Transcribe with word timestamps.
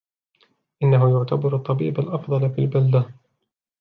إنه 0.83 1.09
يعتبر 1.17 1.55
الطبيب 1.55 1.99
الأفضل 1.99 2.49
في 2.49 2.59
البلدة. 2.61 3.11